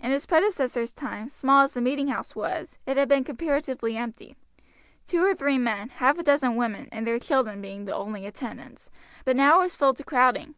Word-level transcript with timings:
In 0.00 0.10
his 0.10 0.26
predecessor's 0.26 0.90
time, 0.90 1.28
small 1.28 1.62
as 1.62 1.72
the 1.72 1.80
meeting 1.80 2.08
house 2.08 2.34
was, 2.34 2.76
it 2.84 2.96
had 2.96 3.06
been 3.08 3.22
comparatively 3.22 3.96
empty; 3.96 4.34
two 5.06 5.24
or 5.24 5.36
three 5.36 5.56
men, 5.56 5.88
half 5.88 6.18
a 6.18 6.24
dozen 6.24 6.56
women, 6.56 6.88
and 6.90 7.06
their 7.06 7.20
children 7.20 7.60
being 7.62 7.84
the 7.84 7.94
only 7.94 8.26
attendants, 8.26 8.90
but 9.24 9.36
it 9.36 9.38
was 9.38 9.68
now 9.68 9.68
filled 9.68 9.98
to 9.98 10.02
crowding. 10.02 10.56